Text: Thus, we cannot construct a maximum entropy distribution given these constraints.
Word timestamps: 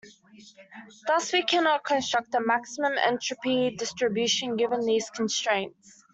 Thus, 1.05 1.31
we 1.31 1.43
cannot 1.43 1.83
construct 1.83 2.33
a 2.33 2.39
maximum 2.39 2.93
entropy 2.97 3.75
distribution 3.75 4.55
given 4.57 4.81
these 4.83 5.11
constraints. 5.11 6.03